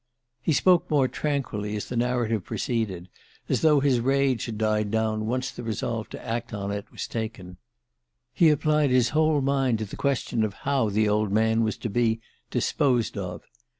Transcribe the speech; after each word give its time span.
He 0.41 0.51
spoke 0.51 0.89
more 0.89 1.07
tranquilly 1.07 1.75
as 1.75 1.87
the 1.87 1.95
narrative 1.95 2.43
proceeded, 2.43 3.07
as 3.47 3.61
though 3.61 3.81
his 3.81 3.99
rage 3.99 4.47
had 4.47 4.57
died 4.57 4.89
down 4.89 5.27
once 5.27 5.51
the 5.51 5.61
resolve 5.61 6.09
to 6.09 6.25
act 6.25 6.55
on 6.55 6.71
it 6.71 6.91
was 6.91 7.05
taken. 7.07 7.57
He 8.33 8.49
applied 8.49 8.89
his 8.89 9.09
whole 9.09 9.41
mind 9.41 9.77
to 9.77 9.85
the 9.85 9.95
question 9.95 10.43
of 10.43 10.55
how 10.65 10.89
the 10.89 11.07
old 11.07 11.31
man 11.31 11.63
was 11.63 11.77
to 11.77 11.89
be 11.91 12.19
"disposed 12.49 13.15
of." 13.15 13.43